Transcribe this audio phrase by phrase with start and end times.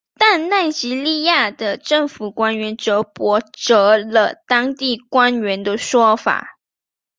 [0.17, 6.57] 但奈及利亚的政府官员则驳斥了当地官员的说法。